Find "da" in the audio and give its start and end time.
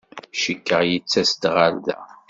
1.85-1.99